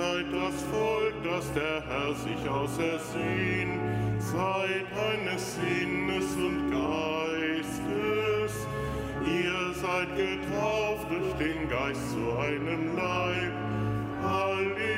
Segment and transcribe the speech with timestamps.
[0.00, 3.70] seid das Volk, das der Herr sich ausersehen,
[4.18, 8.52] seid eines Sinnes und Geistes.
[9.26, 13.52] Ihr seid getauft durch den Geist zu einem Leib.
[14.22, 14.89] Halleluja,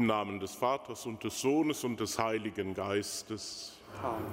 [0.00, 3.76] Im Namen des Vaters und des Sohnes und des Heiligen Geistes.
[4.02, 4.24] Amen.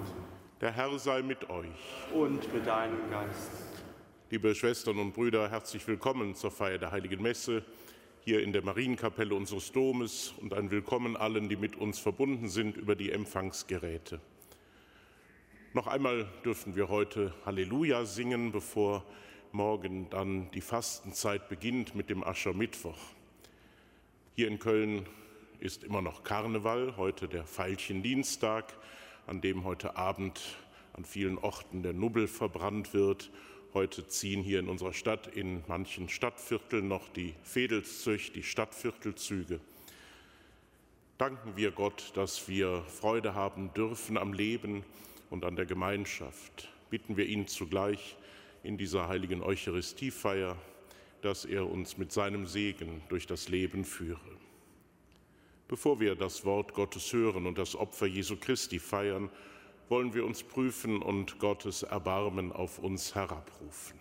[0.62, 1.68] Der Herr sei mit euch.
[2.14, 3.52] Und mit deinem Geist.
[4.30, 7.66] Liebe Schwestern und Brüder, herzlich willkommen zur Feier der Heiligen Messe
[8.24, 12.78] hier in der Marienkapelle unseres Domes und ein Willkommen allen, die mit uns verbunden sind
[12.78, 14.22] über die Empfangsgeräte.
[15.74, 19.04] Noch einmal dürfen wir heute Halleluja singen, bevor
[19.52, 23.00] morgen dann die Fastenzeit beginnt mit dem Aschermittwoch.
[24.34, 25.06] Hier in Köln
[25.60, 28.74] ist immer noch Karneval, heute der Veilchendienstag,
[29.26, 30.42] an dem heute Abend
[30.94, 33.32] an vielen Orten der Nubbel verbrannt wird.
[33.74, 39.60] Heute ziehen hier in unserer Stadt in manchen Stadtvierteln noch die Vedelszöch, die Stadtviertelzüge.
[41.18, 44.84] Danken wir Gott, dass wir Freude haben dürfen am Leben
[45.30, 46.70] und an der Gemeinschaft.
[46.90, 48.16] Bitten wir ihn zugleich
[48.64, 50.56] in dieser heiligen Eucharistiefeier,
[51.22, 54.47] dass er uns mit seinem Segen durch das Leben führe.
[55.68, 59.30] Bevor wir das Wort Gottes hören und das Opfer Jesu Christi feiern,
[59.90, 64.00] wollen wir uns prüfen und Gottes Erbarmen auf uns herabrufen.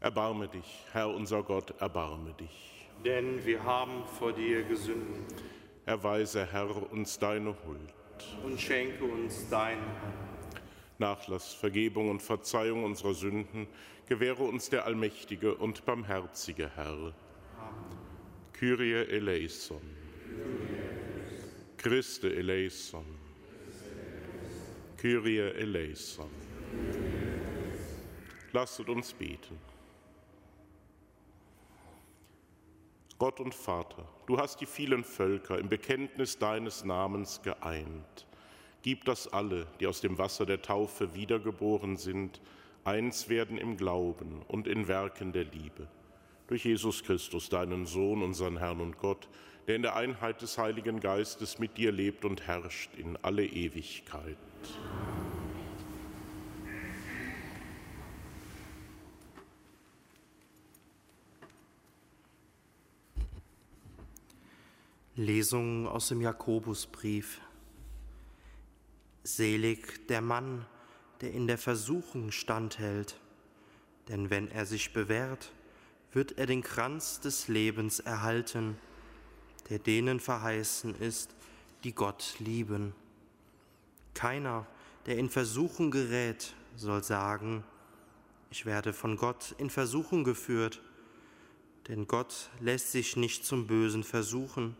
[0.00, 2.88] Erbarme dich, Herr unser Gott, erbarme dich.
[3.04, 5.42] Denn wir haben vor dir gesündigt
[5.86, 7.94] Erweise, Herr, uns deine Huld.
[8.42, 10.62] und schenke uns dein Heil.
[10.98, 13.66] Nachlass, Vergebung und Verzeihung unserer Sünden
[14.06, 17.12] gewähre uns der allmächtige und barmherzige Herr.
[18.64, 19.82] Kyrie eleison.
[21.76, 23.04] Christe eleison.
[24.96, 26.30] Kyrie eleison.
[28.54, 29.58] Lasset uns beten.
[33.18, 38.26] Gott und Vater, du hast die vielen Völker im Bekenntnis deines Namens geeint.
[38.80, 42.40] Gib, dass alle, die aus dem Wasser der Taufe wiedergeboren sind,
[42.84, 45.86] eins werden im Glauben und in Werken der Liebe.
[46.46, 49.28] Durch Jesus Christus, deinen Sohn, unseren Herrn und Gott,
[49.66, 54.36] der in der Einheit des Heiligen Geistes mit dir lebt und herrscht in alle Ewigkeit.
[65.16, 67.40] Lesung aus dem Jakobusbrief.
[69.22, 70.66] Selig der Mann,
[71.20, 73.18] der in der Versuchung standhält,
[74.08, 75.52] denn wenn er sich bewährt,
[76.14, 78.76] wird er den Kranz des Lebens erhalten,
[79.68, 81.34] der denen verheißen ist,
[81.82, 82.94] die Gott lieben.
[84.14, 84.66] Keiner,
[85.06, 87.64] der in Versuchung gerät, soll sagen,
[88.50, 90.80] ich werde von Gott in Versuchung geführt,
[91.88, 94.76] denn Gott lässt sich nicht zum Bösen versuchen.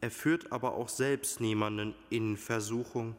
[0.00, 3.14] Er führt aber auch selbst niemanden in Versuchung.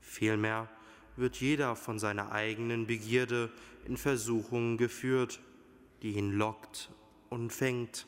[0.00, 0.68] Vielmehr
[1.14, 3.50] wird jeder von seiner eigenen Begierde
[3.86, 5.40] in Versuchung geführt,
[6.02, 6.90] die ihn lockt
[7.30, 8.06] und fängt.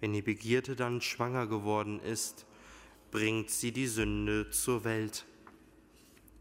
[0.00, 2.46] Wenn die Begierde dann schwanger geworden ist,
[3.10, 5.24] bringt sie die Sünde zur Welt.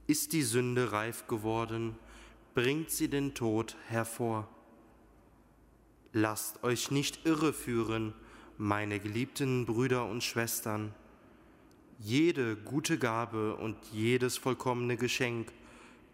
[0.08, 1.96] Ist die Sünde reif geworden,
[2.54, 4.48] bringt sie den Tod hervor.
[6.14, 8.14] Lasst euch nicht irreführen,
[8.58, 10.94] meine geliebten Brüder und Schwestern.
[12.00, 15.52] Jede gute Gabe und jedes vollkommene Geschenk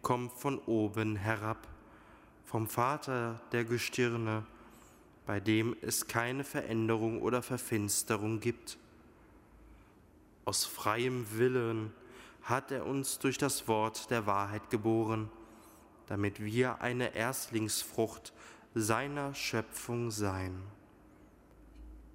[0.02, 1.68] kommt von oben herab,
[2.52, 4.46] vom Vater der Gestirne,
[5.26, 8.78] bei dem es keine Veränderung oder Verfinsterung gibt.
[10.44, 11.94] Aus freiem Willen
[12.42, 15.30] hat er uns durch das Wort der Wahrheit geboren,
[16.08, 18.34] damit wir eine Erstlingsfrucht
[18.76, 20.62] seiner Schöpfung seien.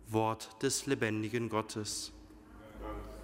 [0.08, 2.12] Wort des lebendigen Gottes.
[2.82, 3.15] sein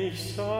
[0.00, 0.59] ich sage,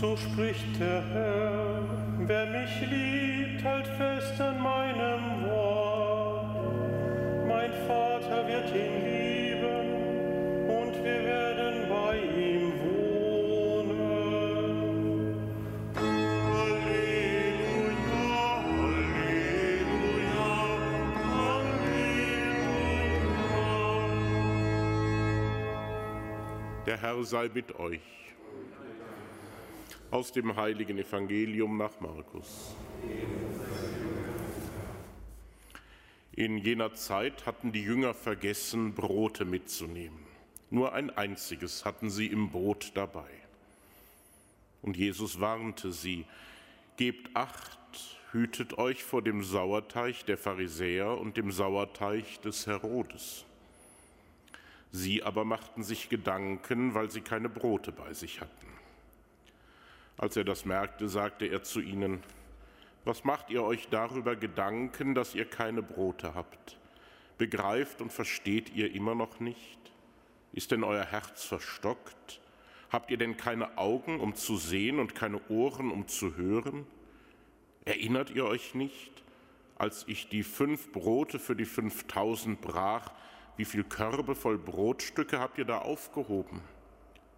[0.00, 1.82] So spricht der Herr,
[2.20, 6.56] wer mich liebt, halt fest an meinem Wort.
[7.46, 9.92] Mein Vater wird ihn lieben
[10.70, 14.00] und wir werden bei ihm wohnen.
[26.86, 28.19] Der Herr sei mit euch.
[30.10, 32.74] Aus dem heiligen Evangelium nach Markus.
[36.32, 40.18] In jener Zeit hatten die Jünger vergessen, Brote mitzunehmen.
[40.68, 43.30] Nur ein einziges hatten sie im Boot dabei.
[44.82, 46.24] Und Jesus warnte sie,
[46.96, 53.44] Gebt acht, hütet euch vor dem Sauerteig der Pharisäer und dem Sauerteig des Herodes.
[54.90, 58.79] Sie aber machten sich Gedanken, weil sie keine Brote bei sich hatten.
[60.20, 62.22] Als er das merkte, sagte er zu ihnen,
[63.06, 66.78] was macht ihr euch darüber Gedanken, dass ihr keine Brote habt?
[67.38, 69.78] Begreift und versteht ihr immer noch nicht?
[70.52, 72.38] Ist denn euer Herz verstockt?
[72.90, 76.86] Habt ihr denn keine Augen, um zu sehen und keine Ohren, um zu hören?
[77.86, 79.24] Erinnert ihr euch nicht,
[79.78, 83.10] als ich die fünf Brote für die fünftausend brach,
[83.56, 86.60] wie viel Körbe voll Brotstücke habt ihr da aufgehoben?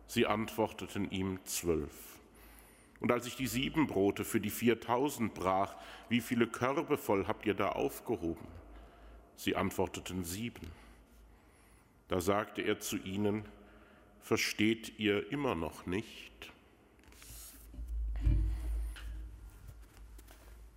[0.09, 2.13] Sie antworteten ihm zwölf.
[3.03, 5.75] Und als ich die sieben Brote für die viertausend brach,
[6.09, 8.47] wie viele Körbe voll habt ihr da aufgehoben?
[9.35, 10.71] Sie antworteten sieben.
[12.07, 13.45] Da sagte er zu ihnen,
[14.21, 16.53] versteht ihr immer noch nicht?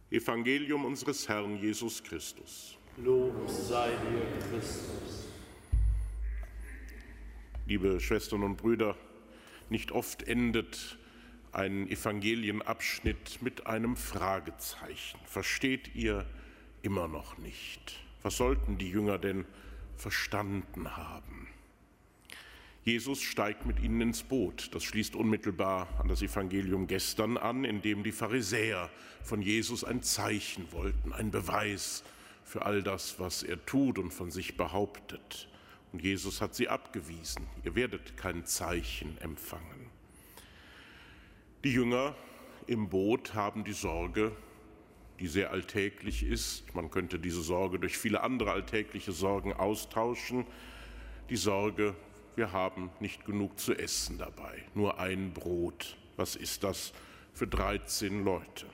[0.09, 2.75] Evangelium unseres Herrn Jesus Christus.
[2.97, 5.27] Lob sei dir, Christus.
[7.67, 8.97] Liebe Schwestern und Brüder,
[9.69, 10.97] nicht oft endet
[11.55, 15.19] ein Evangelienabschnitt mit einem Fragezeichen.
[15.25, 16.25] Versteht ihr
[16.81, 17.97] immer noch nicht?
[18.23, 19.45] Was sollten die Jünger denn
[19.95, 21.47] verstanden haben?
[22.83, 24.75] Jesus steigt mit ihnen ins Boot.
[24.75, 28.89] Das schließt unmittelbar an das Evangelium gestern an, in dem die Pharisäer
[29.23, 32.03] von Jesus ein Zeichen wollten, ein Beweis
[32.43, 35.47] für all das, was er tut und von sich behauptet.
[35.93, 37.47] Und Jesus hat sie abgewiesen.
[37.63, 39.94] Ihr werdet kein Zeichen empfangen.
[41.65, 42.13] Die Jünger
[42.67, 44.31] im Boot haben die Sorge,
[45.19, 46.75] die sehr alltäglich ist.
[46.75, 50.45] Man könnte diese Sorge durch viele andere alltägliche Sorgen austauschen.
[51.31, 51.95] Die Sorge,
[52.35, 55.97] wir haben nicht genug zu essen dabei, nur ein Brot.
[56.17, 56.93] Was ist das
[57.33, 58.67] für 13 Leute?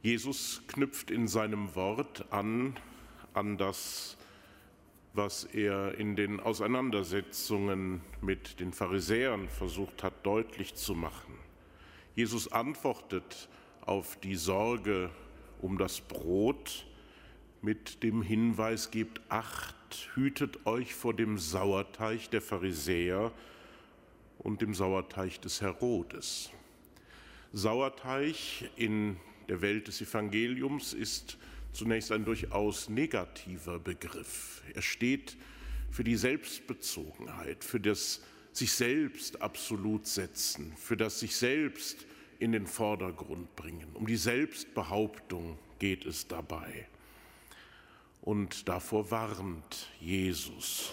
[0.00, 2.74] Jesus knüpft in seinem Wort an
[3.34, 4.16] an das,
[5.14, 11.34] was er in den Auseinandersetzungen mit den Pharisäern versucht hat deutlich zu machen.
[12.14, 13.48] Jesus antwortet
[13.82, 15.10] auf die Sorge
[15.60, 16.86] um das Brot
[17.60, 23.32] mit dem Hinweis, gebt acht, hütet euch vor dem Sauerteig der Pharisäer
[24.38, 26.50] und dem Sauerteig des Herodes.
[27.52, 28.34] Sauerteig
[28.76, 29.16] in
[29.48, 31.38] der Welt des Evangeliums ist
[31.72, 34.62] zunächst ein durchaus negativer Begriff.
[34.74, 35.36] Er steht
[35.90, 42.06] für die Selbstbezogenheit, für das sich selbst absolut setzen, für das sich selbst
[42.38, 43.88] in den Vordergrund bringen.
[43.94, 46.86] Um die Selbstbehauptung geht es dabei.
[48.20, 50.92] Und davor warnt Jesus.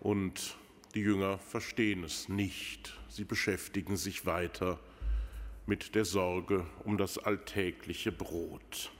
[0.00, 0.56] Und
[0.94, 2.98] die Jünger verstehen es nicht.
[3.08, 4.78] Sie beschäftigen sich weiter
[5.66, 8.90] mit der Sorge um das alltägliche Brot.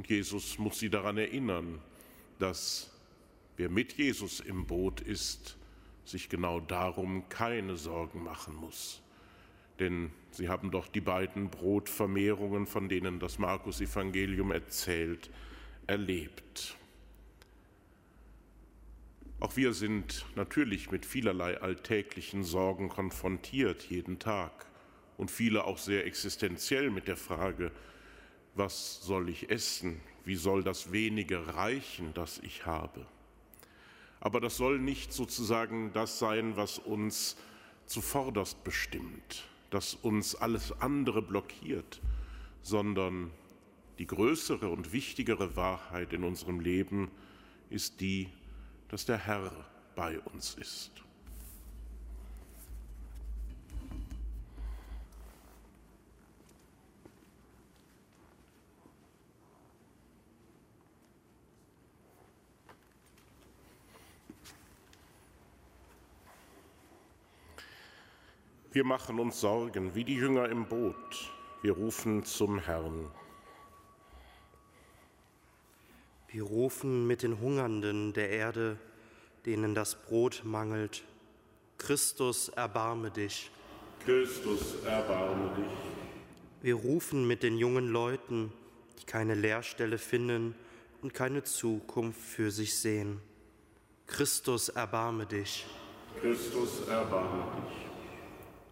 [0.00, 1.78] Und Jesus muss sie daran erinnern,
[2.38, 2.90] dass
[3.58, 5.58] wer mit Jesus im Boot ist,
[6.06, 9.02] sich genau darum keine Sorgen machen muss.
[9.78, 15.28] Denn sie haben doch die beiden Brotvermehrungen, von denen das Markus-Evangelium erzählt,
[15.86, 16.78] erlebt.
[19.38, 24.64] Auch wir sind natürlich mit vielerlei alltäglichen Sorgen konfrontiert jeden Tag
[25.18, 27.70] und viele auch sehr existenziell mit der Frage,
[28.54, 33.06] was soll ich essen, wie soll das wenige reichen, das ich habe.
[34.20, 37.36] Aber das soll nicht sozusagen das sein, was uns
[37.86, 42.00] zuvorderst bestimmt, das uns alles andere blockiert,
[42.62, 43.30] sondern
[43.98, 47.10] die größere und wichtigere Wahrheit in unserem Leben
[47.70, 48.28] ist die,
[48.88, 49.52] dass der Herr
[49.94, 50.90] bei uns ist.
[68.72, 71.32] Wir machen uns Sorgen wie die Jünger im Boot.
[71.60, 73.10] Wir rufen zum Herrn.
[76.28, 78.78] Wir rufen mit den Hungernden der Erde,
[79.44, 81.02] denen das Brot mangelt.
[81.78, 83.50] Christus, erbarme dich.
[84.04, 86.62] Christus, erbarme dich.
[86.62, 88.52] Wir rufen mit den jungen Leuten,
[89.00, 90.54] die keine Lehrstelle finden
[91.02, 93.20] und keine Zukunft für sich sehen.
[94.06, 95.66] Christus, erbarme dich.
[96.20, 97.89] Christus, erbarme dich.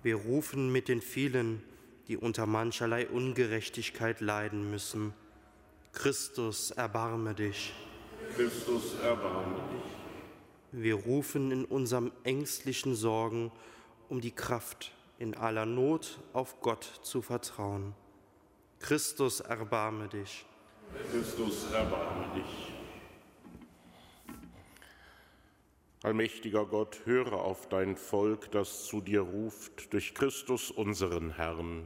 [0.02, 1.62] Wir rufen mit den vielen,
[2.06, 5.12] die unter mancherlei Ungerechtigkeit leiden müssen.
[5.92, 7.74] Christus, erbarme dich.
[8.34, 9.92] Christus, erbarme dich.
[10.70, 13.50] Wir rufen in unserem ängstlichen Sorgen
[14.08, 17.94] um die Kraft, in aller Not auf Gott zu vertrauen.
[18.78, 20.46] Christus, erbarme dich.
[21.10, 22.77] Christus, erbarme dich.
[26.08, 31.82] Allmächtiger Gott, höre auf dein Volk, das zu dir ruft, durch Christus unseren Herrn.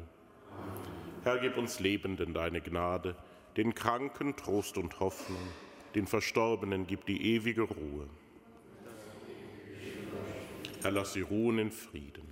[1.25, 3.17] Herr, gib uns Lebenden deine Gnade,
[3.57, 5.43] den Kranken Trost und Hoffnung,
[5.97, 8.07] den Verstorbenen gib die ewige Ruhe.
[10.83, 12.23] Herr, lass sie ruhen in Frieden.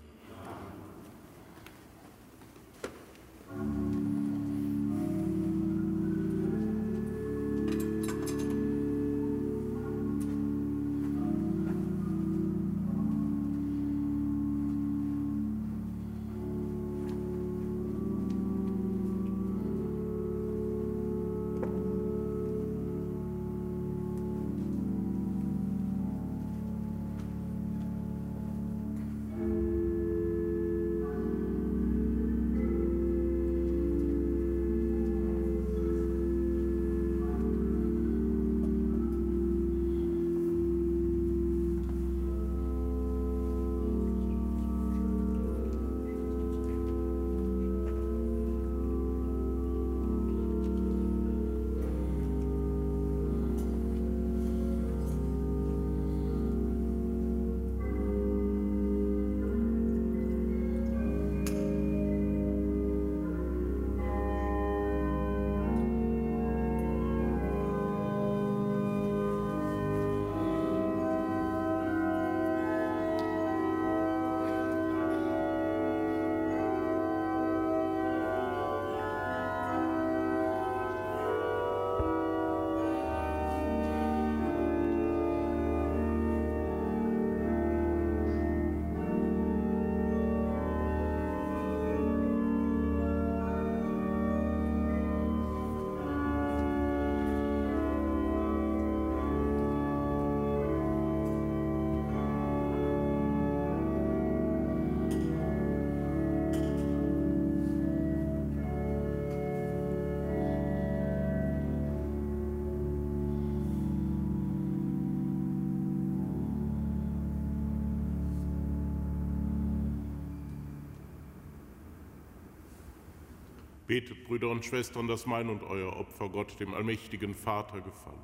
[123.91, 128.21] Betet, Brüder und Schwestern, dass mein und euer Opfer Gott, dem allmächtigen Vater, gefallen.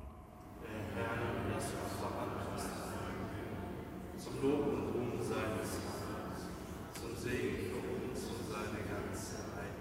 [0.63, 1.17] Der Herr,
[1.51, 6.47] lass uns veranlasst sein, zum Lob und Ruhm seines Namens,
[6.93, 9.73] zum Segen für uns und seine ganze Heil.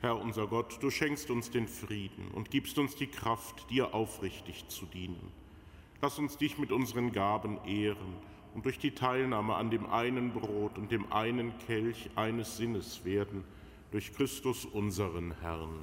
[0.00, 4.68] Herr unser Gott, du schenkst uns den Frieden und gibst uns die Kraft, dir aufrichtig
[4.68, 5.30] zu dienen.
[6.00, 8.16] Lass uns dich mit unseren Gaben ehren
[8.54, 13.44] und durch die Teilnahme an dem einen Brot und dem einen Kelch eines Sinnes werden,
[13.90, 15.80] durch Christus unseren Herrn.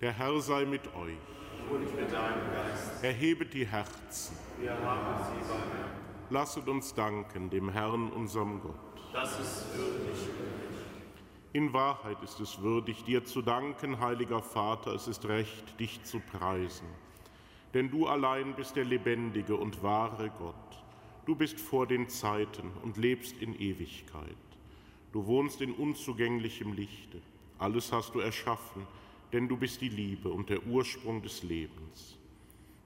[0.00, 1.16] Der Herr sei mit euch.
[1.70, 4.36] Und mit deinem Geist, Erhebet die Herzen.
[4.60, 5.90] wir haben sie Herrn.
[6.28, 8.74] Lasset uns danken dem Herrn, unserem Gott.
[9.12, 10.28] Das ist würdig.
[11.54, 16.18] In Wahrheit ist es würdig, dir zu danken, heiliger Vater, es ist recht, dich zu
[16.18, 16.88] preisen.
[17.74, 20.82] Denn du allein bist der lebendige und wahre Gott.
[21.26, 24.34] Du bist vor den Zeiten und lebst in Ewigkeit.
[25.12, 27.20] Du wohnst in unzugänglichem Lichte.
[27.60, 28.84] Alles hast du erschaffen,
[29.32, 32.18] denn du bist die Liebe und der Ursprung des Lebens.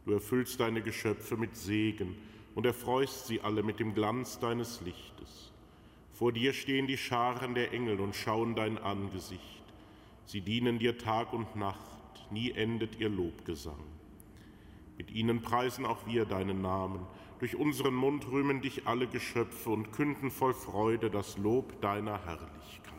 [0.04, 2.18] Du erfüllst deine Geschöpfe mit Segen
[2.54, 5.52] und erfreust sie alle mit dem Glanz deines Lichtes.
[6.18, 9.62] Vor dir stehen die Scharen der Engel und schauen dein Angesicht.
[10.26, 13.84] Sie dienen dir Tag und Nacht, nie endet ihr Lobgesang.
[14.96, 17.06] Mit ihnen preisen auch wir deinen Namen.
[17.38, 22.98] Durch unseren Mund rühmen dich alle Geschöpfe und künden voll Freude das Lob deiner Herrlichkeit.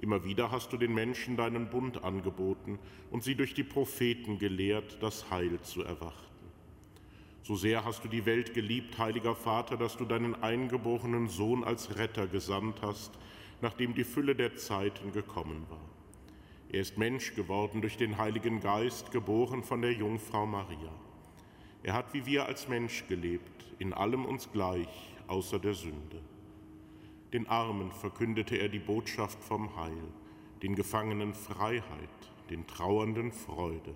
[0.00, 2.78] Immer wieder hast du den Menschen deinen Bund angeboten
[3.10, 6.28] und sie durch die Propheten gelehrt, das Heil zu erwarten.
[7.42, 11.96] So sehr hast du die Welt geliebt, heiliger Vater, dass du deinen eingeborenen Sohn als
[11.96, 13.18] Retter gesandt hast,
[13.60, 15.80] nachdem die Fülle der Zeiten gekommen war.
[16.70, 20.92] Er ist Mensch geworden durch den Heiligen Geist, geboren von der Jungfrau Maria.
[21.82, 26.20] Er hat wie wir als Mensch gelebt, in allem uns gleich, außer der Sünde.
[27.32, 30.08] Den Armen verkündete er die Botschaft vom Heil,
[30.62, 32.08] den Gefangenen Freiheit,
[32.48, 33.94] den Trauernden Freude.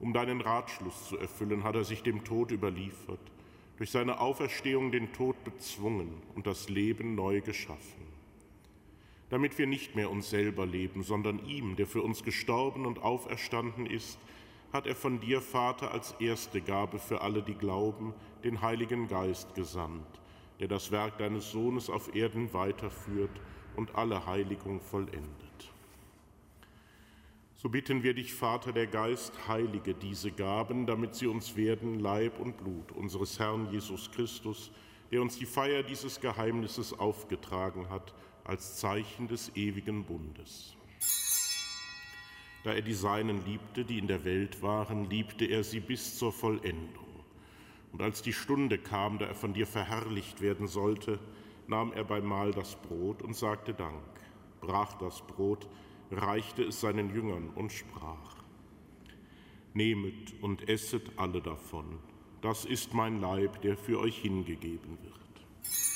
[0.00, 3.20] Um deinen Ratschluss zu erfüllen, hat er sich dem Tod überliefert,
[3.76, 8.06] durch seine Auferstehung den Tod bezwungen und das Leben neu geschaffen.
[9.30, 13.86] Damit wir nicht mehr uns selber leben, sondern ihm, der für uns gestorben und auferstanden
[13.86, 14.18] ist,
[14.72, 19.54] hat er von dir, Vater, als erste Gabe für alle, die glauben, den Heiligen Geist
[19.54, 20.20] gesandt,
[20.60, 23.40] der das Werk deines Sohnes auf Erden weiterführt
[23.76, 25.72] und alle Heiligung vollendet.
[27.56, 32.38] So bitten wir dich, Vater der Geist, heilige diese Gaben, damit sie uns werden Leib
[32.38, 34.70] und Blut unseres Herrn Jesus Christus,
[35.10, 38.14] der uns die Feier dieses Geheimnisses aufgetragen hat,
[38.44, 40.76] als Zeichen des ewigen Bundes.
[42.62, 46.32] Da er die Seinen liebte, die in der Welt waren, liebte er sie bis zur
[46.32, 47.05] Vollendung.
[47.96, 51.18] Und als die Stunde kam, da er von dir verherrlicht werden sollte,
[51.66, 54.02] nahm er beim Mahl das Brot und sagte Dank,
[54.60, 55.66] brach das Brot,
[56.10, 58.44] reichte es seinen Jüngern und sprach,
[59.72, 61.98] Nehmet und esset alle davon,
[62.42, 65.95] das ist mein Leib, der für euch hingegeben wird.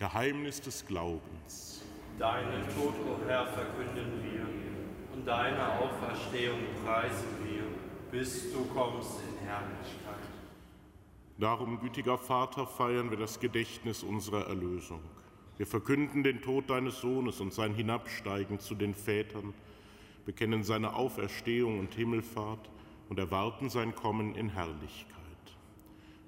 [0.00, 1.82] Geheimnis des Glaubens.
[2.18, 4.46] Deinen Tod, o Herr, verkünden wir
[5.14, 7.64] und deine Auferstehung preisen wir,
[8.10, 10.24] bis du kommst in Herrlichkeit.
[11.36, 15.02] Darum, gütiger Vater, feiern wir das Gedächtnis unserer Erlösung.
[15.58, 19.52] Wir verkünden den Tod deines Sohnes und sein Hinabsteigen zu den Vätern,
[20.24, 22.70] bekennen seine Auferstehung und Himmelfahrt
[23.10, 25.19] und erwarten sein Kommen in Herrlichkeit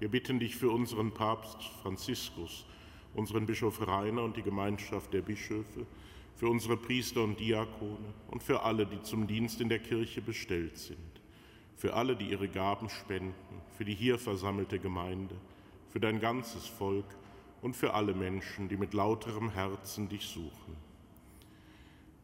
[0.00, 2.64] wir bitten dich für unseren Papst Franziskus,
[3.14, 5.86] unseren Bischof Rainer und die Gemeinschaft der Bischöfe,
[6.36, 10.78] für unsere Priester und Diakone und für alle, die zum Dienst in der Kirche bestellt
[10.78, 11.20] sind,
[11.76, 13.34] für alle, die ihre Gaben spenden,
[13.76, 15.34] für die hier versammelte Gemeinde,
[15.88, 17.06] für dein ganzes Volk
[17.60, 20.76] und für alle Menschen, die mit lauterem Herzen dich suchen.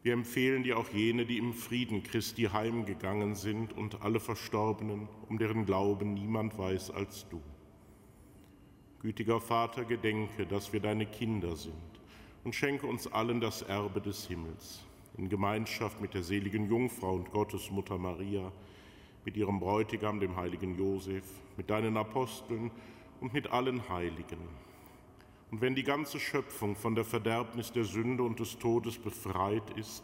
[0.01, 5.39] Wir empfehlen dir auch jene, die im Frieden Christi heimgegangen sind und alle Verstorbenen, um
[5.39, 7.41] deren Glauben niemand weiß als du.
[9.05, 11.75] Gütiger Vater, gedenke, dass wir deine Kinder sind
[12.43, 14.83] und schenke uns allen das Erbe des Himmels,
[15.15, 18.51] in Gemeinschaft mit der seligen Jungfrau und Gottesmutter Maria,
[19.23, 21.23] mit ihrem Bräutigam, dem heiligen Josef,
[21.55, 22.71] mit deinen Aposteln
[23.21, 24.39] und mit allen Heiligen.
[25.51, 30.03] Und wenn die ganze Schöpfung von der Verderbnis der Sünde und des Todes befreit ist,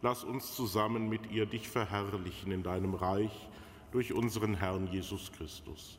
[0.00, 3.50] lass uns zusammen mit ihr dich verherrlichen in deinem Reich
[3.92, 5.98] durch unseren Herrn Jesus Christus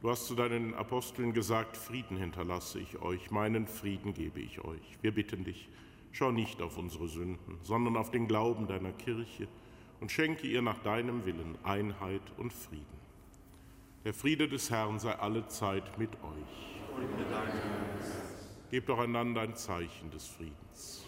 [0.00, 4.96] Du hast zu deinen Aposteln gesagt, Frieden hinterlasse ich euch, meinen Frieden gebe ich euch.
[5.02, 5.68] Wir bitten dich,
[6.12, 9.48] schau nicht auf unsere Sünden, sondern auf den Glauben deiner Kirche
[10.00, 12.86] und schenke ihr nach deinem Willen Einheit und Frieden.
[14.04, 16.94] Der Friede des Herrn sei alle Zeit mit euch.
[16.94, 17.26] Und mit
[18.70, 21.07] Gebt doch einander ein Zeichen des Friedens.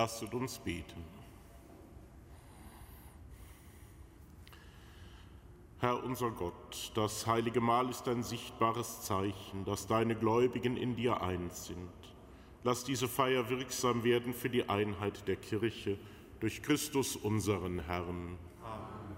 [0.00, 1.04] Lasst uns beten.
[5.78, 11.20] Herr unser Gott, das heilige Mahl ist ein sichtbares Zeichen, dass deine Gläubigen in dir
[11.20, 11.90] eins sind.
[12.64, 15.98] Lass diese Feier wirksam werden für die Einheit der Kirche
[16.40, 18.38] durch Christus unseren Herrn.
[18.64, 19.16] Amen.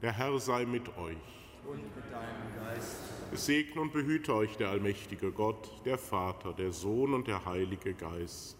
[0.00, 1.18] Der Herr sei mit euch.
[1.66, 2.96] Und mit deinem Geist.
[3.34, 8.57] Segne und behüte euch der allmächtige Gott, der Vater, der Sohn und der Heilige Geist.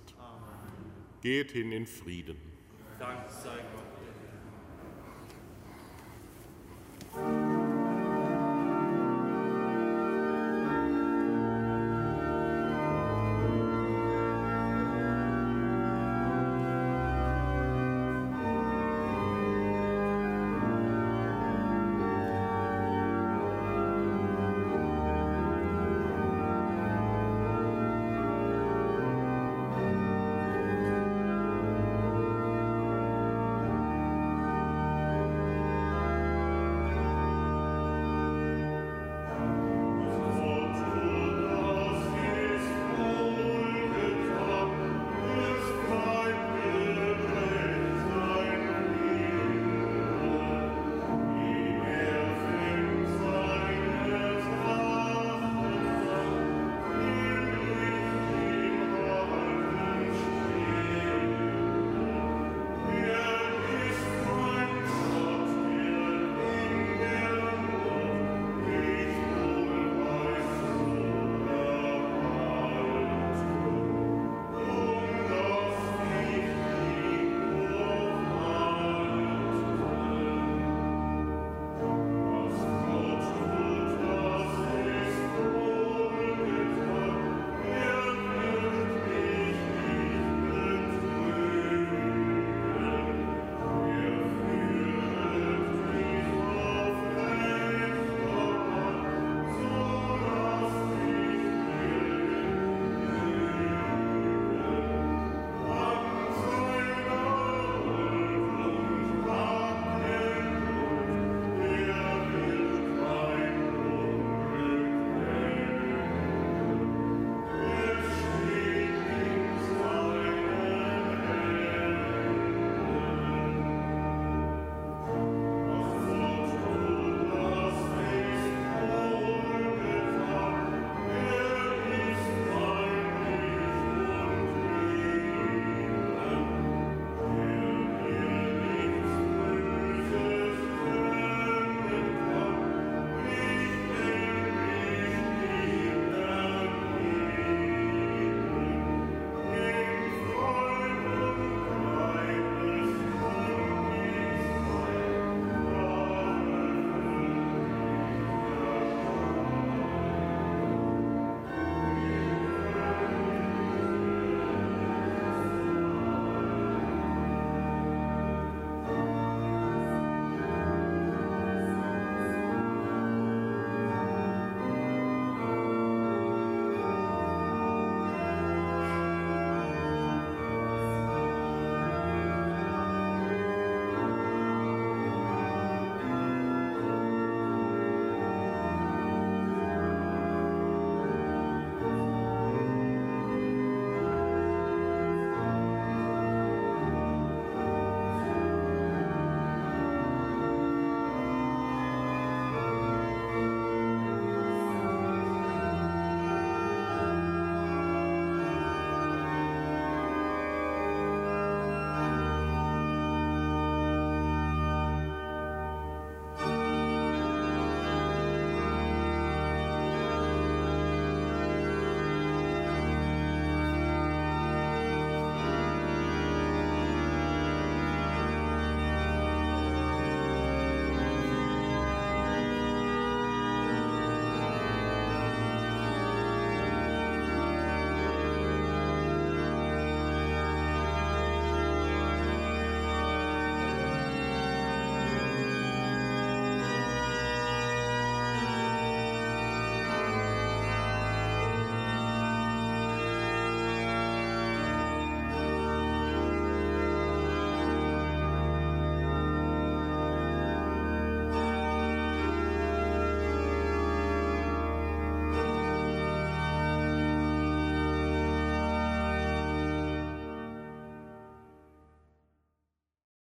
[1.21, 2.37] Geht hin in Frieden.
[2.99, 3.59] Dank sei
[7.15, 7.48] Gott.